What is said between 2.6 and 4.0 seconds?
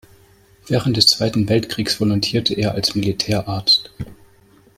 als Militärarzt.